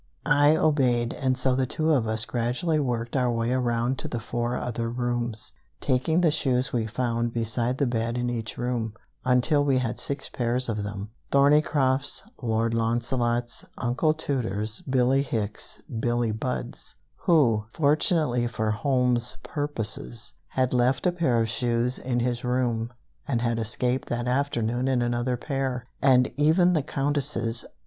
[0.25, 4.19] I obeyed, and so the two of us gradually worked our way around to the
[4.19, 9.63] four other rooms, taking the shoes we found beside the bed in each room, until
[9.63, 16.95] we had six pairs of them Thorneycroft's, Lord Launcelot's, Uncle Tooter's, Billie Hicks's, Billie Budd's
[17.17, 22.91] (who, fortunately for Holmes's purposes, had left a pair of shoes in his room,
[23.27, 27.65] and had escaped that afternoon in another pair) and even the Countess's.